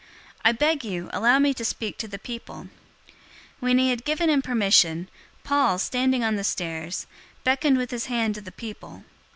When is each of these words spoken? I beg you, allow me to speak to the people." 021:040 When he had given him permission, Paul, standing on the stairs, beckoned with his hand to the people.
I 0.43 0.51
beg 0.51 0.83
you, 0.83 1.11
allow 1.13 1.37
me 1.37 1.53
to 1.53 1.63
speak 1.63 1.99
to 1.99 2.07
the 2.07 2.17
people." 2.17 2.69
021:040 3.05 3.11
When 3.59 3.77
he 3.77 3.91
had 3.91 4.03
given 4.03 4.31
him 4.31 4.41
permission, 4.41 5.09
Paul, 5.43 5.77
standing 5.77 6.23
on 6.23 6.37
the 6.37 6.43
stairs, 6.43 7.05
beckoned 7.43 7.77
with 7.77 7.91
his 7.91 8.07
hand 8.07 8.33
to 8.33 8.41
the 8.41 8.51
people. 8.51 9.03